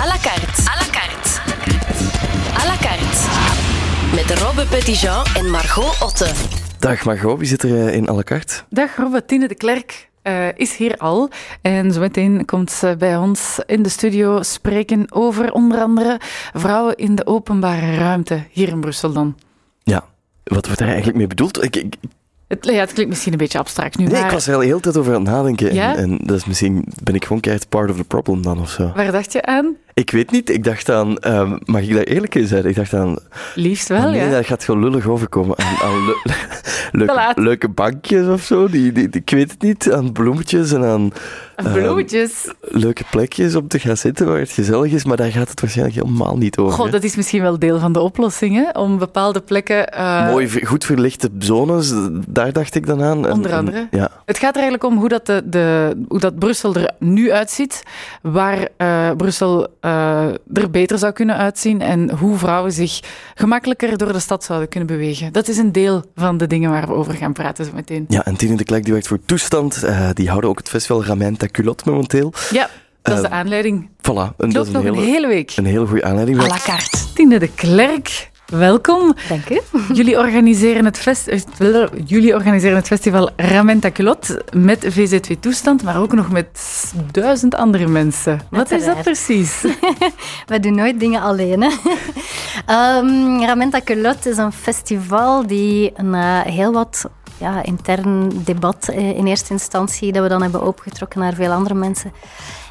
[0.00, 0.58] À la carte.
[0.72, 1.40] À la carte.
[2.56, 3.18] À la carte.
[4.14, 6.32] Met Robbe Petitjean en Margot Otte.
[6.78, 8.64] Dag Margot, wie zit er eh, in à la carte?
[8.68, 11.30] Dag Robbe, Tine de Klerk uh, is hier al.
[11.62, 16.20] En zometeen komt ze bij ons in de studio spreken over onder andere
[16.52, 19.36] vrouwen in de openbare ruimte hier in Brussel dan.
[19.82, 20.04] Ja,
[20.44, 21.62] wat wordt daar eigenlijk mee bedoeld?
[21.62, 21.94] Ik, ik,
[22.48, 24.04] het, ja, het klinkt misschien een beetje abstract nu.
[24.04, 24.24] Nee, maar...
[24.24, 25.74] ik was er al heel tijd over aan het nadenken.
[25.74, 25.96] Ja?
[25.96, 28.70] En, en, dat is misschien ben ik gewoon keihard part of the problem dan of
[28.70, 28.92] zo.
[28.94, 29.76] Waar dacht je aan?
[29.94, 30.50] Ik weet niet.
[30.50, 32.64] Ik dacht aan, um, mag ik daar eerlijk in zijn?
[32.64, 33.16] Ik dacht aan.
[33.54, 34.30] Liefst wel, nee, ja.
[34.30, 35.58] dat gaat gewoon lullig overkomen.
[35.58, 36.14] Aan, aan le
[37.04, 38.68] leuke, leuke, bankjes of zo.
[38.68, 39.92] Die, die, die, ik weet het niet.
[39.92, 41.12] Aan bloemetjes en aan.
[41.72, 42.46] Bloemetjes.
[42.46, 45.60] Um, leuke plekjes om te gaan zitten waar het gezellig is, maar daar gaat het
[45.60, 46.74] waarschijnlijk helemaal niet over.
[46.74, 48.80] God, dat is misschien wel deel van de oplossing, hè?
[48.80, 49.94] Om bepaalde plekken.
[49.94, 50.30] Uh...
[50.30, 51.92] Mooi, goed verlichte zones,
[52.28, 53.30] daar dacht ik dan aan.
[53.30, 53.76] Onder andere.
[53.76, 54.10] En, ja.
[54.24, 57.82] Het gaat er eigenlijk om hoe dat, de, de, hoe dat Brussel er nu uitziet,
[58.22, 63.00] waar uh, Brussel uh, er beter zou kunnen uitzien en hoe vrouwen zich
[63.34, 65.32] gemakkelijker door de stad zouden kunnen bewegen.
[65.32, 68.04] Dat is een deel van de dingen waar we over gaan praten zo meteen.
[68.08, 69.84] Ja, en Tine de Klerk die werkt voor Toestand.
[69.84, 72.32] Uh, die houden ook het festival Ramenta Culotte momenteel.
[72.50, 72.68] Ja.
[73.02, 73.88] Dat is de aanleiding.
[73.88, 74.36] Voilà.
[74.36, 75.52] En dat is een hele, een hele week.
[75.56, 76.42] Een hele goede aanleiding.
[76.42, 76.98] À la carte.
[77.14, 79.14] Tine de Klerk, welkom.
[79.28, 79.60] Dank u.
[79.92, 81.30] Jullie organiseren het, fest,
[82.04, 87.86] jullie organiseren het festival Ramenta Culotte met VZW Toestand, maar ook nog met duizend andere
[87.86, 88.40] mensen.
[88.50, 89.64] Wat is dat precies?
[90.46, 91.62] We doen nooit dingen alleen.
[91.62, 91.70] Hè?
[92.98, 93.40] um,
[94.22, 97.04] is een festival die een, uh, heel wat
[97.38, 101.74] ja, intern debat uh, in eerste instantie, dat we dan hebben opengetrokken naar veel andere
[101.74, 102.12] mensen,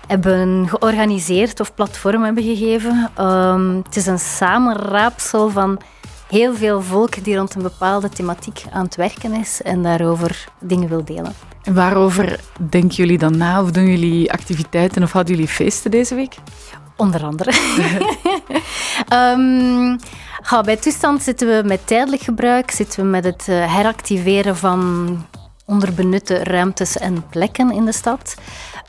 [0.07, 3.11] hebben georganiseerd of platform hebben gegeven.
[3.19, 5.81] Um, het is een samenraapsel van
[6.29, 10.89] heel veel volk die rond een bepaalde thematiek aan het werken is en daarover dingen
[10.89, 11.33] wil delen.
[11.63, 13.61] En waarover denken jullie dan na?
[13.61, 16.35] Of doen jullie activiteiten of hadden jullie feesten deze week?
[16.97, 17.51] Onder andere.
[19.13, 19.99] um,
[20.49, 25.17] ja, bij toestand zitten we met tijdelijk gebruik, zitten we met het uh, heractiveren van
[25.65, 28.35] onderbenutte ruimtes en plekken in de stad.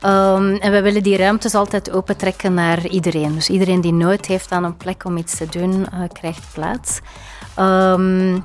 [0.03, 3.33] Um, en we willen die ruimtes altijd opentrekken naar iedereen.
[3.33, 6.99] Dus iedereen die nooit heeft aan een plek om iets te doen, uh, krijgt plaats.
[7.59, 8.43] Um,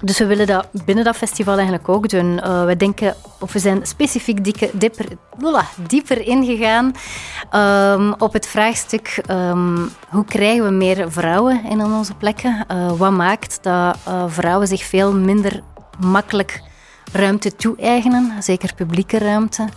[0.00, 2.40] dus we willen dat binnen dat festival eigenlijk ook doen.
[2.44, 5.06] Uh, we denken, of we zijn specifiek dieper,
[5.38, 6.92] voilà, dieper ingegaan
[7.54, 9.20] um, op het vraagstuk
[10.08, 12.64] hoe krijgen we meer vrouwen in onze plekken?
[12.70, 15.60] Uh, wat maakt dat vrouwen zich veel minder
[15.98, 16.62] makkelijk
[17.12, 19.68] ruimte toe-eigenen, zeker publieke ruimte?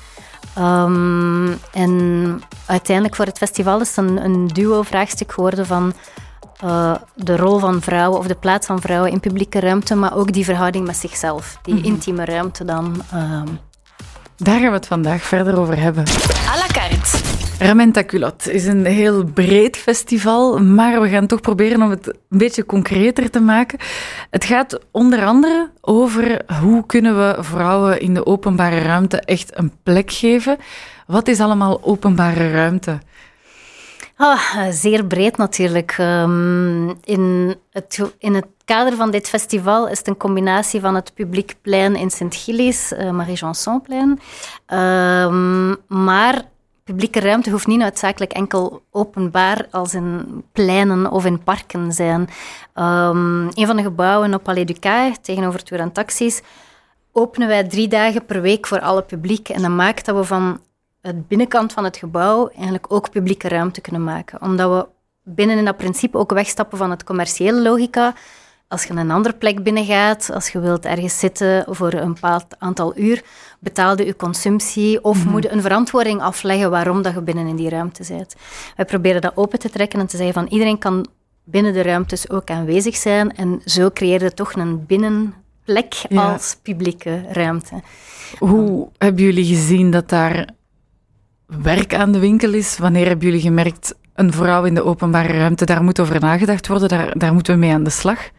[0.58, 5.94] Um, en uiteindelijk voor het festival is het een, een duo-vraagstuk geworden van
[6.64, 10.34] uh, de rol van vrouwen of de plaats van vrouwen in publieke ruimte, maar ook
[10.34, 11.92] die verhouding met zichzelf, die mm-hmm.
[11.92, 13.02] intieme ruimte dan.
[13.14, 13.42] Uh...
[14.38, 16.04] Daar gaan we het vandaag verder over hebben.
[16.08, 17.15] À la carte.
[17.60, 22.38] Ramenta Culotte is een heel breed festival, maar we gaan toch proberen om het een
[22.38, 23.80] beetje concreter te maken.
[24.30, 29.72] Het gaat onder andere over hoe kunnen we vrouwen in de openbare ruimte echt een
[29.84, 30.58] plek geven.
[31.08, 33.00] Wat is allemaal openbare ruimte?
[34.18, 35.98] Ah, zeer breed natuurlijk.
[36.00, 41.14] Um, in, het, in het kader van dit festival is het een combinatie van het
[41.14, 44.20] publiekplein in Sint-Gilles, uh, Marie-Jansonplein.
[44.74, 46.54] Um, maar
[46.86, 52.22] publieke ruimte hoeft niet noodzakelijk enkel openbaar als in pleinen of in parken zijn.
[52.76, 56.42] Um, een van de gebouwen op Palais du Caire, tegenover Tour en Taxis,
[57.12, 59.50] openen wij drie dagen per week voor alle publiek.
[59.50, 60.60] En dat maakt dat we van
[61.02, 64.42] het binnenkant van het gebouw eigenlijk ook publieke ruimte kunnen maken.
[64.42, 64.88] Omdat we
[65.32, 68.14] binnen in dat principe ook wegstappen van het commerciële logica.
[68.68, 72.98] Als je een andere plek binnengaat, als je wilt ergens zitten voor een bepaald aantal
[72.98, 73.24] uur,
[73.66, 75.32] betaalde je consumptie of mm-hmm.
[75.32, 78.36] moet je een verantwoording afleggen waarom dat je binnen in die ruimte bent.
[78.76, 81.08] Wij proberen dat open te trekken en te zeggen van iedereen kan
[81.44, 86.32] binnen de ruimtes ook aanwezig zijn en zo creëer je toch een binnenplek ja.
[86.32, 87.82] als publieke ruimte.
[88.40, 90.50] Hoe hebben jullie gezien dat daar
[91.46, 92.78] werk aan de winkel is?
[92.78, 96.90] Wanneer hebben jullie gemerkt, een vrouw in de openbare ruimte, daar moet over nagedacht worden,
[96.90, 98.30] daar, daar moeten we mee aan de slag?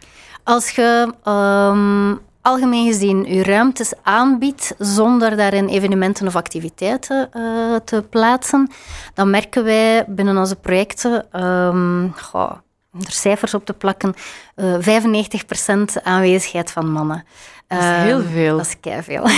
[0.45, 8.05] Als je um, algemeen gezien je ruimtes aanbiedt zonder daarin evenementen of activiteiten uh, te
[8.11, 8.71] plaatsen,
[9.15, 12.53] dan merken wij binnen onze projecten, um, goh,
[12.93, 14.15] om er cijfers op te plakken,
[14.57, 17.25] uh, 95% aanwezigheid van mannen.
[17.69, 18.57] Dat is heel veel.
[18.57, 19.23] Dat is keiveel.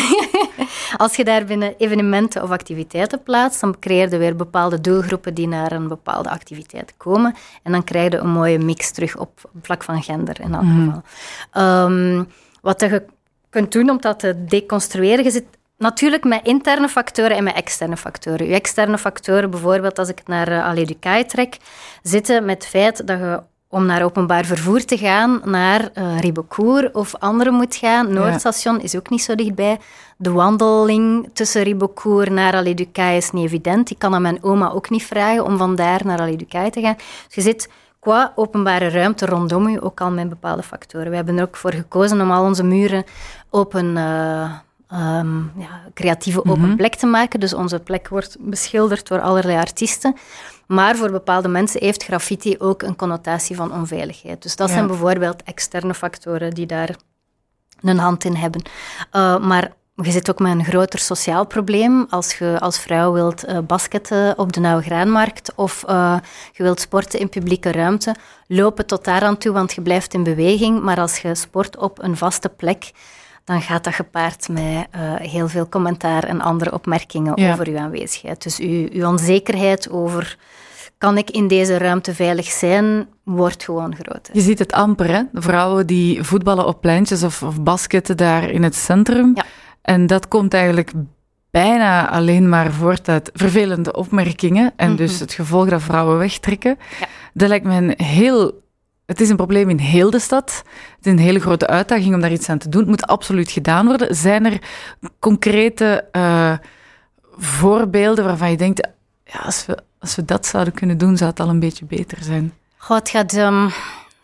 [0.97, 5.49] Als je daar binnen evenementen of activiteiten plaatst, dan creëer je weer bepaalde doelgroepen die
[5.49, 7.35] naar een bepaalde activiteit komen.
[7.63, 10.85] En dan krijg je een mooie mix terug op vlak van gender in elk Mhm.
[10.85, 11.85] geval.
[11.87, 12.29] Um,
[12.61, 13.05] wat je
[13.51, 15.45] kunt doen om dat te deconstrueren, je zit
[15.79, 18.47] natuurlijk met interne factoren en met externe factoren.
[18.47, 21.57] Je externe factoren, bijvoorbeeld als ik het naar uh, Allee trek,
[22.03, 26.95] zitten met het feit dat je om naar openbaar vervoer te gaan, naar uh, Ribecourt
[26.95, 28.13] of andere moet gaan.
[28.13, 29.79] Noordstation is ook niet zo dichtbij.
[30.17, 33.91] De wandeling tussen Ribecourt naar Allee is niet evident.
[33.91, 36.37] Ik kan aan mijn oma ook niet vragen om vandaar naar Allee
[36.71, 36.97] te gaan.
[37.27, 41.11] Dus je zit qua openbare ruimte rondom u ook al met bepaalde factoren.
[41.11, 43.05] We hebben er ook voor gekozen om al onze muren
[43.51, 44.53] op een uh,
[44.93, 46.77] um, ja, creatieve open mhm.
[46.77, 47.41] plek te maken.
[47.41, 50.17] Dus onze plek wordt beschilderd door allerlei artiesten.
[50.67, 54.43] Maar voor bepaalde mensen heeft graffiti ook een connotatie van onveiligheid.
[54.43, 56.97] Dus dat zijn bijvoorbeeld externe factoren die daar
[57.81, 58.63] een hand in hebben.
[59.13, 59.73] Uh, maar
[60.03, 62.07] je zit ook met een groter sociaal probleem.
[62.11, 66.17] Als je als vrouw wilt uh, basketten op de Nauwe Graanmarkt of uh,
[66.53, 68.15] je wilt sporten in publieke ruimte,
[68.47, 70.83] lopen tot daar aan toe, want je blijft in beweging.
[70.83, 72.93] Maar als je sport op een vaste plek,
[73.45, 74.81] dan gaat dat gepaard met uh,
[75.17, 78.43] heel veel commentaar en andere opmerkingen over uw aanwezigheid.
[78.43, 80.37] Dus uw, uw onzekerheid over
[80.99, 84.35] kan ik in deze ruimte veilig zijn, wordt gewoon groter.
[84.37, 85.23] Je ziet het amper, hè?
[85.33, 89.33] vrouwen die voetballen op pleintjes of, of basketten daar in het centrum.
[89.35, 89.45] Ja.
[89.83, 90.93] En dat komt eigenlijk
[91.51, 95.21] bijna alleen maar voort uit vervelende opmerkingen en dus mhm.
[95.23, 96.79] het gevolg dat vrouwen wegtrekken.
[97.01, 97.07] Ja.
[97.33, 98.67] Dat lijkt me een heel...
[99.07, 100.63] Het is een probleem in heel de stad.
[100.97, 102.81] Het is een hele grote uitdaging om daar iets aan te doen.
[102.81, 104.15] Het moet absoluut gedaan worden.
[104.15, 104.61] Zijn er
[105.19, 106.53] concrete uh,
[107.37, 108.89] voorbeelden waarvan je denkt,
[109.25, 112.23] ja, als, we, als we dat zouden kunnen doen, zou het al een beetje beter
[112.23, 112.53] zijn?
[112.77, 113.71] Goh, het gaat um,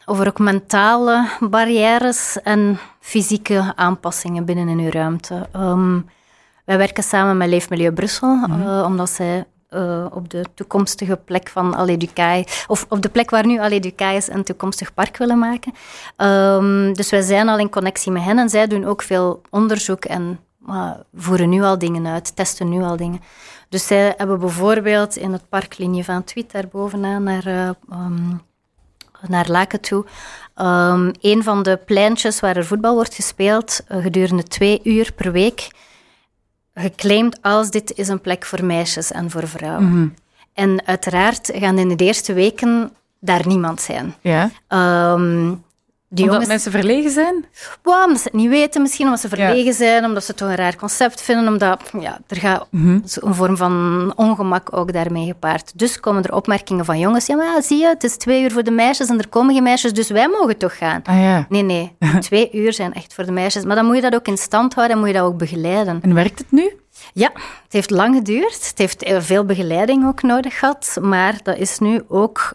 [0.05, 5.49] over ook mentale barrières en fysieke aanpassingen binnen in uw ruimte.
[5.57, 6.07] Um,
[6.65, 11.87] wij werken samen met Leefmilieu Brussel, mm omdat zij uh, op de toekomstige plek van
[11.99, 15.73] Ducaille, of op de plek waar nu Ducaille is, een toekomstig park willen maken.
[16.17, 20.05] Um, dus wij zijn al in connectie met hen en zij doen ook veel onderzoek
[20.05, 23.21] en uh, voeren nu al dingen uit, testen nu al dingen.
[23.69, 28.41] Dus zij hebben bijvoorbeeld in het park Linie van Tweet, daar bovenaan naar, um,
[29.29, 30.05] naar Laken toe,
[30.57, 35.33] um, een van de pleintjes waar er voetbal wordt gespeeld uh, gedurende twee uur per
[35.33, 35.69] week
[36.75, 39.85] geclaimd als dit is een plek voor meisjes en voor vrouwen.
[39.85, 40.15] Mm
[40.53, 44.15] En uiteraard gaan in de eerste weken daar niemand zijn.
[44.21, 44.51] Ja.
[45.13, 45.65] Um,
[46.15, 47.45] die omdat mensen verlegen zijn?
[47.83, 50.49] Wow, omdat ze het niet weten misschien, omdat ze verlegen zijn, omdat ze het toch
[50.49, 52.99] een raar concept vinden, omdat ja, er gaat mhm.
[53.15, 55.79] een vorm van ongemak ook daarmee gepaard.
[55.79, 58.65] Dus komen er opmerkingen van jongens, ja maar zie je, het is twee uur voor
[58.65, 61.01] de meisjes en er komen geen meisjes, dus wij mogen toch gaan?
[61.05, 61.47] Ah, ja.
[61.49, 63.65] Nee, nee, twee uur zijn echt voor de meisjes.
[63.65, 65.99] Maar dan moet je dat ook in stand houden en moet je dat ook begeleiden.
[66.03, 66.73] En werkt het nu?
[67.13, 68.67] Ja, het heeft lang geduurd.
[68.69, 72.53] Het heeft veel begeleiding ook nodig gehad, maar dat is nu ook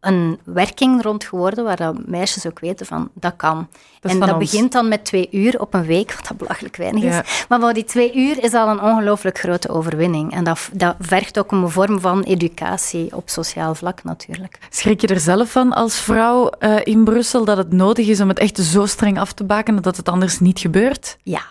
[0.00, 3.68] een werking rond geworden waar meisjes ook weten van dat kan.
[4.00, 7.46] en dat begint dan met twee uur op een week, wat dat belachelijk weinig is.
[7.48, 10.32] Maar voor die twee uur is al een ongelooflijk grote overwinning.
[10.32, 14.58] En dat, dat vergt ook een vorm van educatie op sociaal vlak natuurlijk.
[14.70, 18.28] Schrik je er zelf van als vrouw uh, in Brussel dat het nodig is om
[18.28, 21.16] het echt zo streng af te bakenen dat het anders niet gebeurt?
[21.22, 21.42] Ja.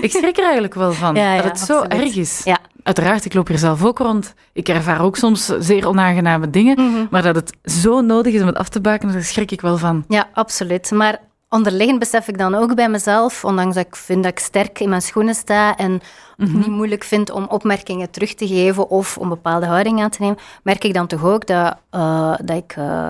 [0.00, 2.40] Ik schrik er eigenlijk wel van, dat het zo erg is.
[2.44, 4.34] Ja, uiteraard, ik loop hier zelf ook rond.
[4.52, 6.80] Ik ervaar ook soms zeer onaangename dingen.
[6.80, 7.06] Mhm.
[7.10, 9.76] Maar dat het zo nodig is om het af te bakenen, daar schrik ik wel
[9.76, 10.04] van.
[10.08, 10.90] Ja, absoluut.
[10.90, 14.80] Maar onderliggend besef ik dan ook bij mezelf, ondanks dat ik vind dat ik sterk
[14.80, 16.00] in mijn schoenen sta en
[16.36, 16.56] mhm.
[16.56, 20.38] niet moeilijk vind om opmerkingen terug te geven of om bepaalde houding aan te nemen,
[20.62, 22.76] merk ik dan toch ook dat, uh, dat ik...
[22.78, 23.08] Uh,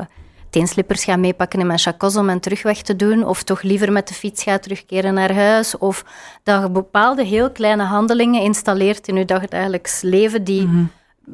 [0.56, 4.08] teenslippers ga meepakken in mijn chacos om mijn terugweg te doen, of toch liever met
[4.08, 6.04] de fiets ga terugkeren naar huis, of
[6.42, 10.84] dat je bepaalde heel kleine handelingen installeert in je dagelijks leven die mhm.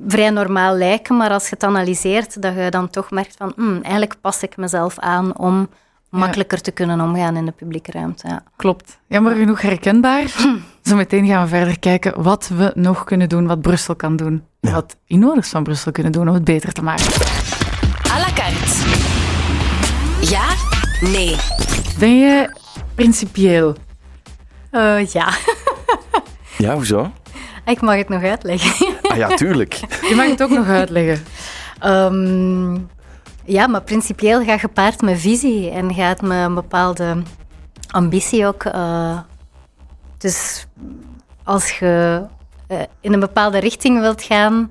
[0.07, 3.83] vrij normaal lijken, maar als je het analyseert, dat je dan toch merkt van, hmm,
[3.83, 5.69] eigenlijk pas ik mezelf aan om
[6.09, 8.29] makkelijker te kunnen omgaan in de publieke ruimte.
[8.29, 8.43] Ja.
[8.57, 8.99] Klopt.
[9.07, 10.35] Jammer genoeg herkenbaar.
[10.83, 14.45] Zometeen gaan we verder kijken wat we nog kunnen doen, wat Brussel kan doen.
[14.61, 17.05] Wat inwoners van Brussel kunnen doen om het beter te maken.
[18.14, 19.12] À la carte.
[20.23, 20.55] Ja?
[21.00, 21.37] Nee.
[21.99, 22.57] Ben je
[22.95, 23.76] principieel?
[24.73, 25.29] Uh, ja.
[26.59, 27.12] ja, hoezo?
[27.64, 28.87] Ik mag het nog uitleggen.
[29.02, 29.75] ah ja, tuurlijk.
[30.09, 31.25] Je mag het ook nog uitleggen.
[31.85, 32.88] Um,
[33.45, 37.23] ja, maar principieel gaat gepaard met visie en gaat met een bepaalde
[37.91, 38.64] ambitie ook.
[38.64, 39.19] Uh,
[40.19, 40.67] dus
[41.45, 42.23] als je
[42.69, 44.71] uh, in een bepaalde richting wilt gaan,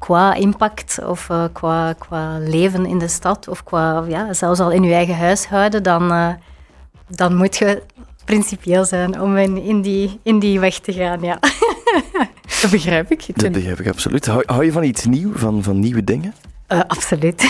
[0.00, 4.70] qua impact of uh, qua, qua leven in de stad of qua, ja, zelfs al
[4.70, 6.28] in je eigen huishouden, dan, uh,
[7.08, 7.82] dan moet je
[8.24, 11.38] principieel zijn om in, in, die, in die weg te gaan, ja.
[12.62, 13.26] Dat begrijp ik.
[13.34, 14.26] Dat begrijp ik absoluut.
[14.26, 16.34] Hou, hou je van iets nieuws, van, van nieuwe dingen?
[16.68, 17.42] Uh, absoluut.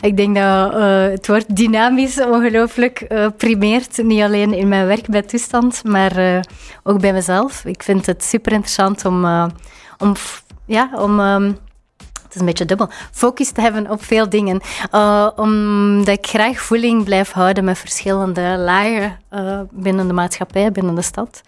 [0.00, 4.02] Ik denk dat uh, het woord dynamisch ongelooflijk uh, primeert.
[4.02, 6.40] Niet alleen in mijn werk bij Toestand, maar uh,
[6.82, 7.64] ook bij mezelf.
[7.64, 9.24] Ik vind het super interessant om,
[9.98, 10.14] om,
[10.66, 11.58] ja, om um,
[12.36, 14.60] is een beetje dubbel, focus te hebben op veel dingen.
[14.94, 20.94] Uh, omdat ik graag voeling blijf houden met verschillende lagen uh, binnen de maatschappij, binnen
[20.94, 21.40] de stad.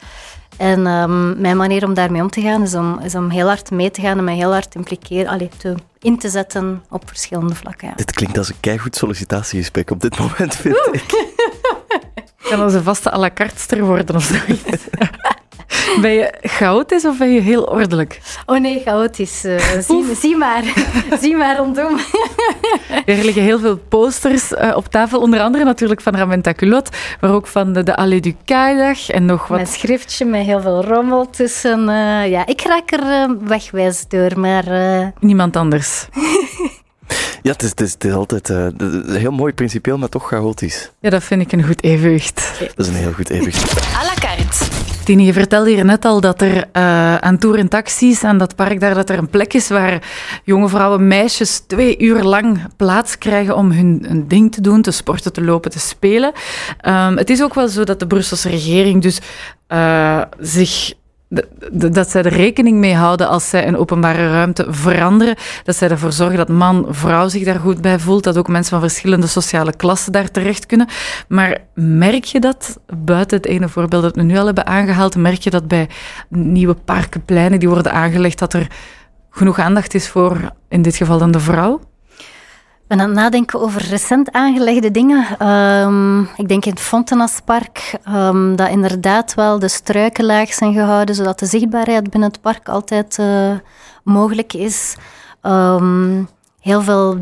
[0.57, 3.71] En um, mijn manier om daarmee om te gaan is om, is om heel hard
[3.71, 7.09] mee te gaan en me heel hard te impliceren, allee, te, in te zetten op
[7.09, 7.93] verschillende vlakken.
[7.97, 11.37] Dit klinkt als een keigoed sollicitatiegesprek op dit moment, vind ik.
[12.49, 14.85] Kan als een vaste à la carte worden of zoiets.
[16.03, 18.21] Ben je chaotisch of ben je heel ordelijk?
[18.47, 19.45] Oh nee, chaotisch.
[19.45, 20.63] Uh, zie, zie, maar.
[21.21, 21.99] zie maar rondom.
[23.07, 25.21] er liggen heel veel posters uh, op tafel.
[25.21, 26.89] Onder andere natuurlijk van Ramenta Culot,
[27.21, 28.37] maar ook van de, de Allée du
[29.07, 29.57] en nog wat...
[29.57, 31.81] Mijn schriftje met heel veel rommel tussen.
[31.81, 34.65] Uh, ja, ik raak er wegwijs door, maar...
[35.21, 36.07] Niemand anders.
[37.43, 38.67] Ja, het is, het is, het is altijd uh,
[39.07, 40.91] heel mooi principieel, maar toch chaotisch.
[41.01, 42.53] Ja, dat vind ik een goed evenwicht.
[42.59, 43.81] Dat is een heel goed evenwicht.
[43.81, 44.78] À la carte.
[45.09, 48.81] Je vertelde hier net al dat er uh, aan tour en taxis aan dat park
[48.81, 50.03] daar dat er een plek is waar
[50.45, 54.91] jonge vrouwen, meisjes twee uur lang plaats krijgen om hun, hun ding te doen, te
[54.91, 56.33] sporten, te lopen, te spelen.
[56.87, 59.21] Um, het is ook wel zo dat de Brusselse regering dus
[59.69, 60.93] uh, zich
[61.73, 65.35] dat zij er rekening mee houden als zij een openbare ruimte veranderen.
[65.65, 68.25] Dat zij ervoor zorgen dat man, vrouw zich daar goed bij voelt.
[68.25, 70.89] Dat ook mensen van verschillende sociale klassen daar terecht kunnen.
[71.29, 75.41] Maar merk je dat, buiten het ene voorbeeld dat we nu al hebben aangehaald, merk
[75.41, 75.89] je dat bij
[76.29, 78.67] nieuwe parken, pleinen die worden aangelegd, dat er
[79.31, 81.81] genoeg aandacht is voor, in dit geval dan de vrouw?
[82.89, 85.49] Ben aan het nadenken over recent aangelegde dingen.
[85.49, 91.15] Um, ik denk in het Fontenaspark, um, dat inderdaad wel de struiken laag zijn gehouden,
[91.15, 93.53] zodat de zichtbaarheid binnen het park altijd uh,
[94.05, 94.97] mogelijk is.
[95.43, 96.29] Um,
[96.61, 97.19] heel veel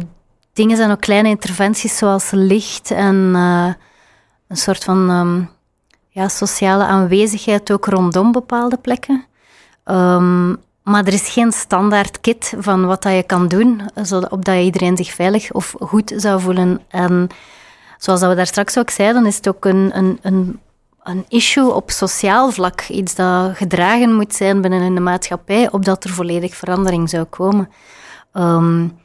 [0.52, 3.72] dingen zijn ook kleine interventies, zoals licht en uh,
[4.48, 5.48] een soort van
[6.08, 9.24] ja, sociale aanwezigheid ook rondom bepaalde plekken.
[10.86, 13.82] Maar er is geen standaard kit van wat dat je kan doen,
[14.58, 16.80] je iedereen zich veilig of goed zou voelen.
[16.88, 17.28] En
[17.98, 20.60] zoals we daar straks ook zeiden, is het ook een, een, een,
[21.02, 22.82] een issue op sociaal vlak.
[22.88, 27.70] Iets dat gedragen moet zijn binnen de maatschappij, opdat er volledig verandering zou komen.
[28.32, 28.98] Um,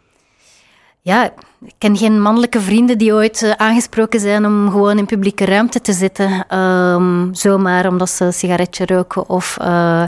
[1.01, 1.33] ja,
[1.65, 5.81] ik ken geen mannelijke vrienden die ooit eh, aangesproken zijn om gewoon in publieke ruimte
[5.81, 6.57] te zitten.
[6.57, 10.03] Um, zomaar omdat ze een sigaretje roken of, uh,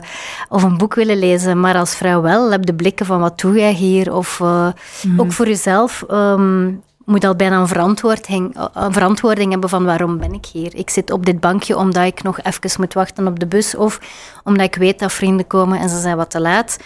[0.49, 1.59] of een boek willen lezen.
[1.59, 4.13] Maar als vrouw wel, heb de blikken van wat doe jij hier?
[4.13, 4.67] Of uh,
[5.03, 5.19] mm.
[5.19, 10.33] ook voor jezelf um, moet al bijna een verantwoording, een verantwoording hebben van waarom ben
[10.33, 10.75] ik hier?
[10.75, 13.75] Ik zit op dit bankje omdat ik nog even moet wachten op de bus.
[13.75, 13.99] Of
[14.43, 16.77] omdat ik weet dat vrienden komen en ze zijn wat te laat.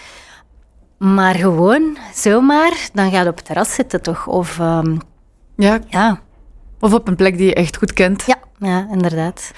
[0.98, 4.26] Maar gewoon, zomaar, dan ga je op het terras zitten toch?
[4.26, 4.98] Of, um,
[5.56, 5.78] ja.
[5.88, 6.20] ja.
[6.80, 8.24] Of op een plek die je echt goed kent.
[8.26, 9.50] Ja, ja inderdaad.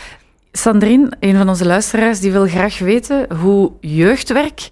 [0.53, 4.71] Sandrine, een van onze luisteraars, die wil graag weten hoe jeugdwerk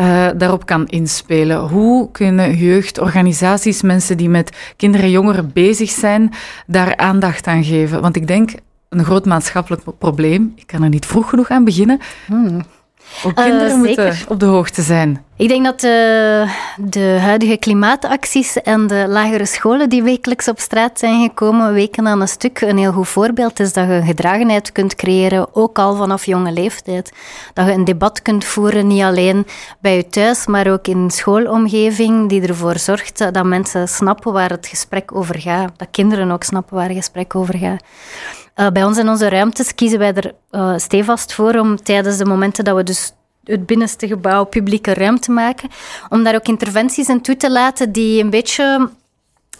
[0.00, 1.60] uh, daarop kan inspelen.
[1.60, 6.32] Hoe kunnen jeugdorganisaties, mensen die met kinderen en jongeren bezig zijn,
[6.66, 8.00] daar aandacht aan geven?
[8.00, 8.50] Want ik denk,
[8.88, 12.62] een groot maatschappelijk probleem, ik kan er niet vroeg genoeg aan beginnen, hmm.
[13.24, 15.24] Ook kinderen uh, moeten op de hoogte zijn.
[15.36, 20.98] Ik denk dat de, de, huidige klimaatacties en de lagere scholen die wekelijks op straat
[20.98, 24.94] zijn gekomen, weken aan een stuk, een heel goed voorbeeld is dat je gedragenheid kunt
[24.94, 27.12] creëren, ook al vanaf jonge leeftijd.
[27.52, 29.46] Dat je een debat kunt voeren, niet alleen
[29.80, 34.66] bij je thuis, maar ook in schoolomgeving, die ervoor zorgt dat mensen snappen waar het
[34.66, 35.72] gesprek over gaat.
[35.76, 37.82] Dat kinderen ook snappen waar het gesprek over gaat.
[38.60, 42.24] Uh, bij ons in onze ruimtes kiezen wij er uh, stevast voor om tijdens de
[42.24, 43.12] momenten dat we dus
[43.44, 45.68] het binnenste gebouw publieke ruimte maken,
[46.08, 48.90] om daar ook interventies in toe te laten die een beetje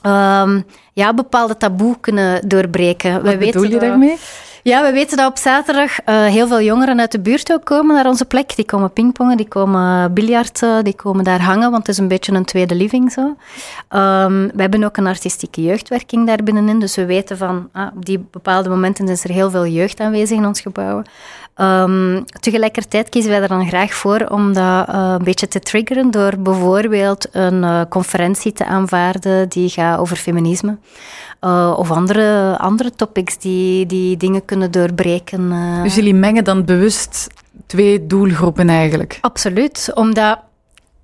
[0.06, 3.12] um, ja, bepaalde taboe kunnen doorbreken.
[3.12, 4.16] Wat Wij bedoel weten je daarmee?
[4.62, 7.94] Ja, we weten dat op zaterdag uh, heel veel jongeren uit de buurt ook komen
[7.94, 8.56] naar onze plek.
[8.56, 12.32] Die komen pingpongen, die komen biljarten, die komen daar hangen, want het is een beetje
[12.32, 13.20] een tweede living zo.
[13.20, 18.06] Um, we hebben ook een artistieke jeugdwerking daar binnenin, dus we weten van ah, op
[18.06, 21.02] die bepaalde momenten is er heel veel jeugd aanwezig in ons gebouw.
[21.56, 26.10] Um, tegelijkertijd kiezen wij er dan graag voor om dat uh, een beetje te triggeren
[26.10, 30.76] door bijvoorbeeld een conferentie te aanvaarden die gaat over feminisme.
[31.76, 35.52] Of andere, andere topics die, die dingen kunnen doorbreken.
[35.82, 37.26] Dus jullie mengen dan bewust
[37.66, 39.18] twee doelgroepen eigenlijk?
[39.20, 40.38] Absoluut, omdat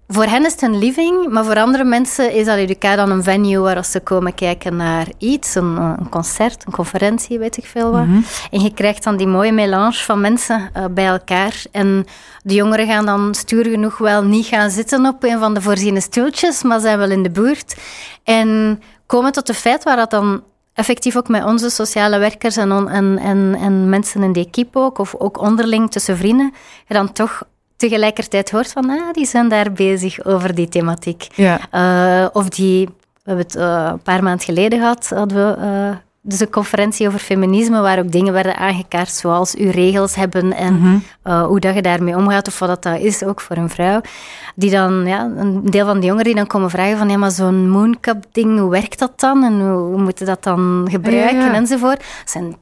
[0.09, 3.59] voor hen is het een living, maar voor andere mensen is Aluduca dan een venue
[3.59, 8.07] waar ze komen kijken naar iets, een, een concert, een conferentie, weet ik veel wat.
[8.07, 8.21] Mhm.
[8.51, 11.65] En je krijgt dan die mooie melange van mensen uh, bij elkaar.
[11.73, 12.05] En
[12.43, 16.01] de jongeren gaan dan stuur genoeg wel niet gaan zitten op een van de voorziene
[16.01, 17.77] stoeltjes, maar zijn wel in de buurt.
[18.25, 20.43] En komen tot de feit waar dat dan
[20.77, 24.99] effectief ook met onze sociale werkers en, en, en, en mensen in de equipe ook,
[24.99, 26.55] of ook onderling tussen vrienden,
[26.87, 27.43] je dan toch
[27.77, 31.27] tegelijkertijd hoort van, ah, die zijn daar bezig over die thematiek.
[31.35, 31.59] Ja.
[31.73, 32.93] Uh, of die, we
[33.25, 37.19] hebben het uh, een paar maanden geleden gehad, hadden we uh, dus een conferentie over
[37.19, 41.03] feminisme, waar ook dingen werden aangekaart, zoals uw regels hebben en mm
[41.47, 44.01] hoe dat je daarmee omgaat, of wat dat is, ook voor een vrouw.
[44.55, 47.31] Die dan, ja, een deel van de jongeren die dan komen vragen van, ja, maar
[47.31, 49.45] zo'n mooncap-ding, hoe werkt dat dan?
[49.45, 51.99] En hoe, hoe moet je dat dan gebruiken, enzovoort.
[51.99, 52.57] Dat zijn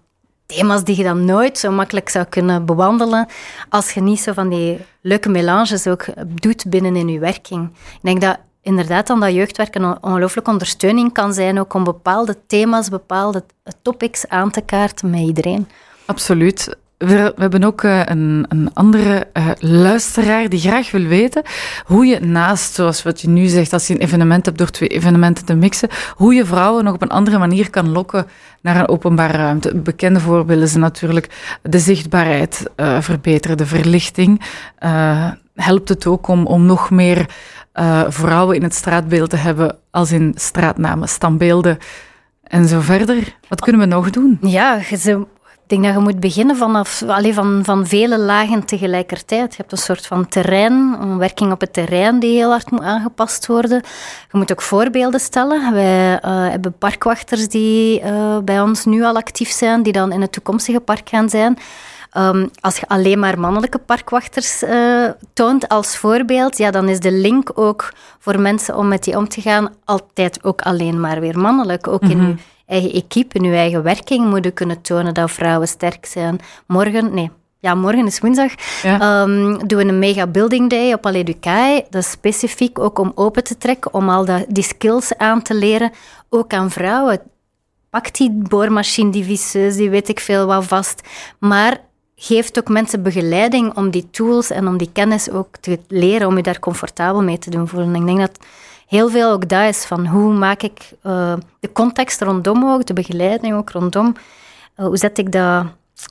[0.47, 3.26] thema's die je dan nooit zo makkelijk zou kunnen bewandelen
[3.68, 6.04] als je niet zo van die leuke melanges ook
[6.35, 7.68] doet binnen in je werking.
[7.68, 12.37] Ik denk dat inderdaad dan dat jeugdwerk een ongelooflijke ondersteuning kan zijn ook om bepaalde
[12.47, 13.44] thema's, bepaalde
[13.83, 15.68] topics aan te kaarten met iedereen.
[16.06, 16.76] Absoluut.
[16.99, 21.42] We, hebben ook eh, een, een andere uh, luisteraar die graag wil weten
[21.85, 24.88] hoe je naast, zoals wat je nu zegt, als je een evenement hebt door twee
[24.88, 28.26] evenementen te mixen, hoe je vrouwen nog op een andere manier kan lokken
[28.61, 29.75] naar een openbare ruimte.
[29.76, 34.40] Bekende voorbeelden zijn natuurlijk de zichtbaarheid uh, verbeteren, de verlichting.
[35.54, 37.26] helpt het ook om, om nog meer
[38.09, 41.78] vrouwen in het straatbeeld te hebben, als in straatnamen, standbeelden
[42.43, 43.37] en zo verder.
[43.49, 44.38] Wat kunnen we nog doen?
[44.40, 44.81] Ja,
[45.64, 49.50] ik denk dat je moet beginnen vanaf, alleen van, van vele lagen tegelijkertijd.
[49.50, 52.83] Je hebt een soort van terrein, een werking op het terrein die heel hard moet
[52.83, 53.83] aangepast worden.
[54.33, 55.73] Je moet ook voorbeelden stellen.
[55.73, 60.21] Wij uh, hebben parkwachters die uh, bij ons nu al actief zijn, die dan in
[60.21, 61.59] het toekomstige park gaan zijn.
[62.16, 67.12] Um, als je alleen maar mannelijke parkwachters uh, toont als voorbeeld, ja, dan is de
[67.12, 71.38] link ook voor mensen om met die om te gaan altijd ook alleen maar weer
[71.38, 71.88] mannelijk.
[71.88, 76.06] Ook in mm eigen equipe, in uw eigen werking moeten kunnen tonen dat vrouwen sterk
[76.06, 76.38] zijn.
[76.66, 78.52] Morgen, nee, ja, morgen is woensdag,
[78.83, 79.23] ja.
[79.23, 81.87] um, doen we een mega building day op Allee Ducaille.
[81.90, 85.92] Dat is specifiek ook om open te trekken, om al die skills aan te leren,
[86.28, 87.21] ook aan vrouwen.
[87.90, 91.09] Pak die boormachine, die visseus, die weet ik veel wat vast.
[91.38, 91.80] Maar
[92.25, 96.37] geeft ook mensen begeleiding om die tools en om die kennis ook te leren, om
[96.37, 97.95] je daar comfortabel mee te doen voelen.
[97.95, 98.38] Ik denk dat
[98.87, 102.93] heel veel ook dat is van hoe maak ik uh, de context rondom ook, de
[102.93, 104.15] begeleiding ook rondom,
[104.76, 105.67] uh, hoe zet ik dat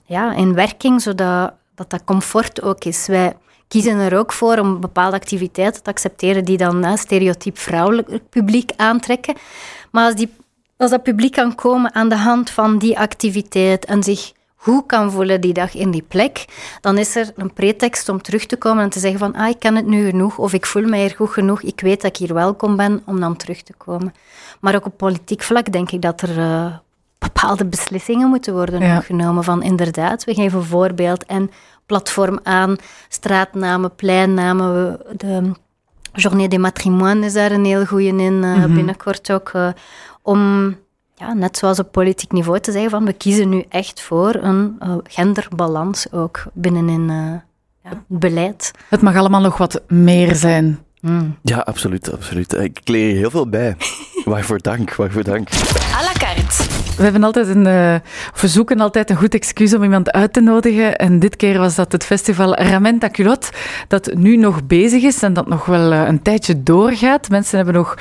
[0.06, 3.08] ja, in werking, zodat dat, dat comfort ook is.
[3.08, 3.36] Wij
[3.68, 8.72] kiezen er ook voor om bepaalde activiteiten te accepteren die dan uh, stereotyp vrouwelijk publiek
[8.76, 9.36] aantrekken.
[9.92, 10.34] Maar als, die,
[10.78, 14.32] als dat publiek kan komen aan de hand van die activiteit en zich
[14.64, 16.46] goed kan voelen die dag in die plek,
[16.82, 19.60] dan is er een pretext om terug te komen en te zeggen van ah, ik
[19.60, 22.18] ken het nu genoeg of ik voel mij hier goed genoeg, ik weet dat ik
[22.18, 24.14] hier welkom ben om dan terug te komen.
[24.60, 26.66] Maar ook op politiek vlak denk ik dat er uh,
[27.18, 31.52] bepaalde beslissingen moeten worden genomen van inderdaad, we geven voorbeeld en
[31.86, 32.76] platform aan,
[33.10, 35.52] straatnamen, pleinnamen, de
[36.14, 39.68] Journée des Matrimoines is daar een heel goede in, uh, binnenkort ook, uh,
[40.22, 40.76] om
[41.24, 44.76] ja, net zoals op politiek niveau te zeggen van we kiezen nu echt voor een
[44.84, 47.34] uh, genderbalans ook binnenin uh,
[47.84, 48.72] ja, beleid.
[48.90, 50.80] Het mag allemaal nog wat meer zijn.
[51.02, 51.38] Mm.
[51.42, 52.54] Ja, absoluut, absoluut.
[52.54, 53.76] Ik leer heel veel bij.
[54.26, 55.50] waarvoor dank, waarvoor dank.
[55.52, 56.64] À la carte.
[56.98, 57.96] We hebben altijd een, uh,
[58.42, 60.96] we zoeken altijd een goed excuus om iemand uit te nodigen.
[60.96, 63.50] En dit keer was dat het festival Ramenta Culot,
[63.88, 67.30] dat nu nog bezig is en dat nog wel een tijdje doorgaat.
[67.30, 67.96] Mensen hebben nog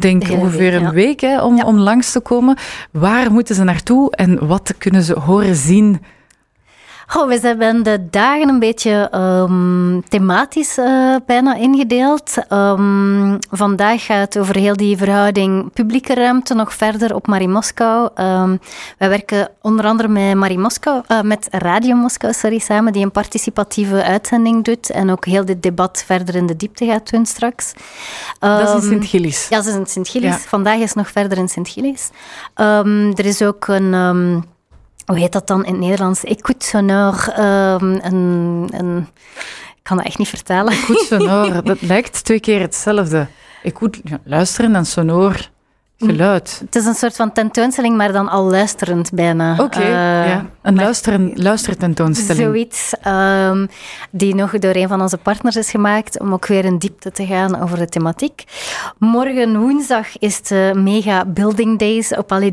[0.00, 2.56] denk ongeveer een week hè, om, om langs te komen.
[2.90, 6.00] Waar moeten ze naartoe en wat kunnen ze horen zien
[7.12, 12.36] Oh, we hebben de dagen een beetje um, thematisch uh, bijna ingedeeld.
[12.52, 18.08] Um, vandaag gaat het over heel die verhouding publieke ruimte nog verder op Marie Moskou.
[18.20, 18.60] Um,
[18.98, 23.10] wij werken onder andere met Marie Moskou, uh, met Radio Moskou sorry, samen, die een
[23.10, 27.72] participatieve uitzending doet en ook heel dit debat verder in de diepte gaat doen straks.
[28.38, 29.48] dat is in Sint-Gillis.
[29.48, 30.36] Ja, dat is in Sint-Gillis.
[30.36, 32.10] Vandaag is nog verder in Sint-Gillis.
[32.54, 33.94] er is ook een
[35.06, 36.24] hoe heet dat dan in het Nederlands?
[36.58, 37.40] Sonore.
[37.80, 39.08] Um, een, een,
[39.76, 40.28] ik kan dat echt niet.
[40.72, 43.26] Écoute sonore, dat lijkt twee keer hetzelfde.
[43.62, 45.38] Écoute, ja, luisteren en sonore
[45.98, 46.58] geluid.
[46.64, 49.56] Het is een soort van tentoonstelling, maar dan al luisterend bijna.
[49.58, 50.46] Oké, uh, ja.
[50.64, 52.44] Een luisteren, luistertentoonstelling.
[52.44, 53.68] Zoiets, um,
[54.10, 57.26] die nog door een van onze partners is gemaakt, om ook weer in diepte te
[57.26, 58.44] gaan over de thematiek.
[58.98, 62.52] Morgen woensdag is de Mega Building Days op Allee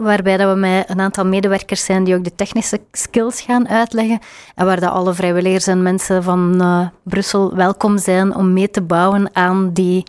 [0.00, 4.18] waarbij dat we met een aantal medewerkers zijn die ook de technische skills gaan uitleggen
[4.54, 8.82] en waar dat alle vrijwilligers en mensen van uh, Brussel welkom zijn om mee te
[8.82, 10.02] bouwen aan die,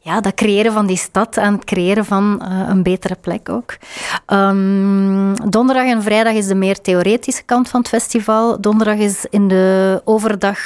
[0.00, 3.76] ja, dat creëren van die stad, aan het creëren van uh, een betere plek ook.
[4.26, 8.60] Um, donderdag en vrijdag is de meer theoretische kant van het festival.
[8.60, 10.58] Donderdag is in de overdag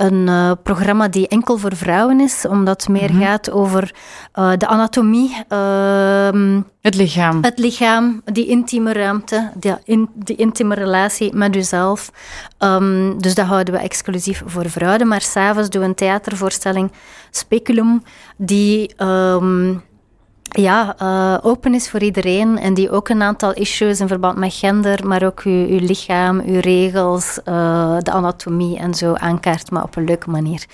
[0.00, 3.26] een uh, programma die enkel voor vrouwen is, omdat het meer mm -hmm.
[3.26, 3.94] gaat over
[4.34, 5.36] uh, de anatomie.
[5.48, 7.42] Uh, het lichaam.
[7.42, 12.10] Het lichaam, die intieme ruimte, die, in, die intieme relatie met jezelf.
[12.58, 15.08] Um, dus dat houden we exclusief voor vrouwen.
[15.08, 16.92] Maar s'avonds doen we een theatervoorstelling,
[17.30, 18.02] Speculum,
[18.36, 19.02] die...
[19.02, 19.82] Um,
[20.50, 24.54] ja, uh, open is voor iedereen en die ook een aantal issues in verband met
[24.54, 29.82] gender, maar ook uw, uw lichaam, uw regels, uh, de anatomie en zo aankaart, maar
[29.82, 30.64] op een leuke manier.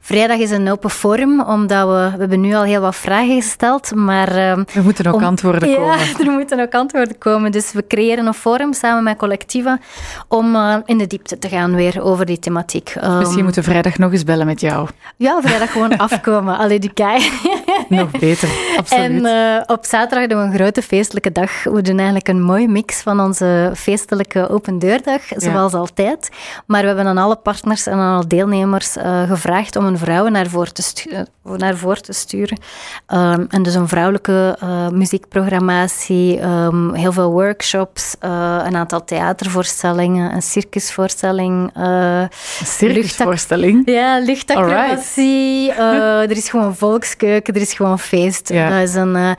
[0.00, 3.94] Vrijdag is een open forum, omdat we, we hebben nu al heel wat vragen gesteld,
[3.94, 4.32] maar...
[4.32, 5.98] Uh, er moeten ook om, antwoorden komen.
[5.98, 7.52] Ja, er moeten ook antwoorden komen.
[7.52, 9.80] Dus we creëren een forum samen met collectieven
[10.28, 12.94] om in de diepte te gaan weer over die thematiek.
[13.04, 14.88] Um, Misschien moeten we vrijdag nog eens bellen met jou.
[15.16, 16.58] Ja, vrijdag gewoon afkomen.
[16.58, 17.30] Allee, die kei.
[17.88, 19.04] nog beter, absoluut.
[19.04, 21.64] En uh, op zaterdag doen we een grote feestelijke dag.
[21.64, 25.78] We doen eigenlijk een mooie mix van onze feestelijke open deurdag, zoals ja.
[25.78, 26.28] altijd.
[26.66, 30.28] Maar we hebben aan alle partners en aan alle deelnemers uh, gevraagd om een vrouw
[30.28, 31.10] naar voren te, stu
[31.42, 32.58] naar voren te sturen.
[33.08, 40.42] Um, en dus een vrouwelijke uh, muziekprogrammatie, um, heel veel workshops, een aantal theatervoorstellingen, een
[40.42, 41.70] circusvoorstelling.
[41.74, 42.28] een
[42.64, 43.82] circusvoorstelling?
[43.84, 45.72] Ja, luchtacrobatie.
[45.72, 48.48] er is gewoon volkskeuken, er is gewoon feest.
[48.48, 48.70] Ja.
[48.70, 49.05] Dat is een...
[49.06, 49.36] men eh,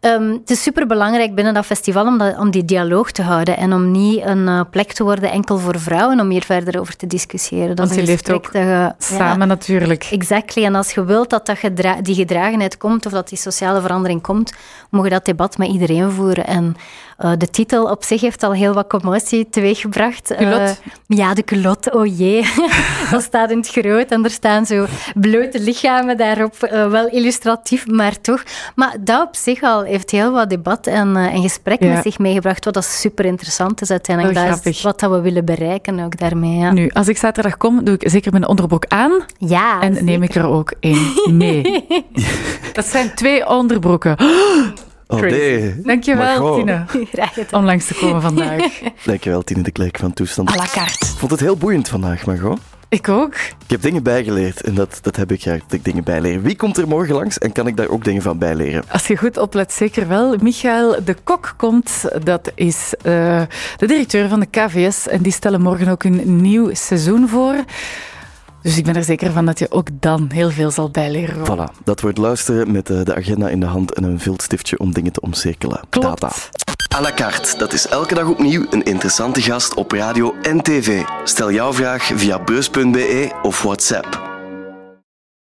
[0.00, 3.56] um, het is super belangrijk binnen dat festival om, dat, om die dialoog te houden
[3.56, 6.96] en om niet een uh, plek te worden enkel voor vrouwen om hier verder over
[6.96, 7.76] te discussiëren.
[7.76, 8.50] Dat Want je leeft ook
[8.98, 10.08] samen ja, natuurlijk.
[10.10, 10.64] Exactly.
[10.64, 14.22] En als je wilt dat, dat gedra die gedragenheid komt of dat die sociale verandering
[14.22, 14.52] komt,
[14.90, 16.46] mogen je dat debat met iedereen voeren.
[16.46, 16.76] En
[17.18, 20.32] uh, de titel op zich heeft al heel wat commotie teweeggebracht.
[20.40, 20.70] Uh,
[21.06, 22.52] ja, de culot, oh jee.
[23.10, 26.56] dat staat in het groot en er staan zo blote lichamen daarop.
[26.70, 28.42] Wel illustratief, maar toch.
[28.74, 31.92] Maar dat op zich al heeft heel wat debat en, en gesprek ja.
[31.92, 34.38] met zich meegebracht, wat dat super interessant is uiteindelijk.
[34.38, 36.56] Oh, dat is wat dat we willen bereiken ook daarmee.
[36.58, 36.72] Ja.
[36.72, 39.12] Nu, als ik zaterdag kom, doe ik zeker mijn onderbroek aan.
[39.38, 40.04] Ja, En zeker.
[40.04, 41.86] neem ik er ook één mee.
[42.72, 44.16] dat zijn twee onderbroeken.
[45.10, 45.80] Oh nee.
[45.82, 46.84] Dankjewel, Tine.
[47.50, 48.80] Om langs te komen vandaag.
[49.04, 50.50] Dankjewel, Tine de Klerk van Toestand.
[50.50, 51.06] À la carte.
[51.06, 52.58] Ik vond het heel boeiend vandaag, Margot.
[52.90, 53.34] Ik ook.
[53.34, 56.42] Ik heb dingen bijgeleerd en dat, dat heb ik graag, dat ik dingen bijleer.
[56.42, 58.84] Wie komt er morgen langs en kan ik daar ook dingen van bijleren?
[58.88, 60.36] Als je goed oplet, zeker wel.
[60.40, 62.04] Michael de Kok komt.
[62.24, 63.42] Dat is uh,
[63.76, 67.54] de directeur van de KVS en die stellen morgen ook een nieuw seizoen voor.
[68.68, 71.46] Dus ik ben er zeker van dat je ook dan heel veel zal bijleren.
[71.46, 75.12] Voilà, dat wordt luisteren met de agenda in de hand en een viltstiftje om dingen
[75.12, 75.80] te omcirkelen.
[75.88, 76.20] Klopt.
[76.20, 76.32] Data.
[76.96, 81.02] À la carte, dat is elke dag opnieuw een interessante gast op radio en tv.
[81.24, 84.27] Stel jouw vraag via beurs.be of WhatsApp